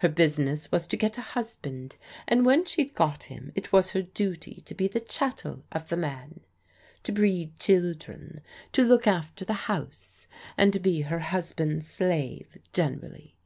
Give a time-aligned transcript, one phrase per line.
[0.00, 4.02] Her business was to get a husband, and when she'd got him it was her
[4.02, 6.40] duty to be the chattel of the man,
[7.04, 8.40] to breed children,
[8.72, 13.36] to look after the house, and be her husband's slave, generally.